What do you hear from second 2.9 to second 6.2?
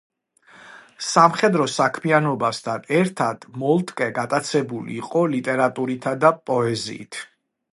ერთად მოლტკე გატაცებული იყო ლიტერატურითა